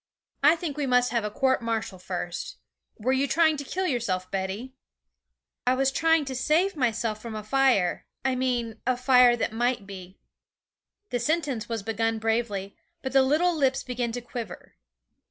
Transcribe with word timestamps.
'I 0.41 0.55
think 0.55 0.77
we 0.77 0.87
must 0.87 1.11
have 1.11 1.23
a 1.23 1.29
court 1.29 1.61
martial 1.61 1.99
first. 1.99 2.57
Were 2.97 3.13
you 3.13 3.27
trying 3.27 3.55
to 3.57 3.63
kill 3.63 3.85
yourself, 3.85 4.31
Betty?' 4.31 4.73
'I 5.67 5.75
was 5.75 5.91
trying 5.91 6.25
to 6.25 6.33
save 6.33 6.75
myself 6.75 7.21
from 7.21 7.35
a 7.35 7.43
fire 7.43 8.07
I 8.25 8.33
mean 8.33 8.81
a 8.87 8.97
fire 8.97 9.35
that 9.37 9.53
might 9.53 9.85
be.' 9.85 10.17
The 11.11 11.19
sentence 11.19 11.69
was 11.69 11.83
begun 11.83 12.17
bravely, 12.17 12.75
but 13.03 13.13
the 13.13 13.21
little 13.21 13.55
lips 13.55 13.83
began 13.83 14.11
to 14.13 14.21
quiver. 14.21 14.73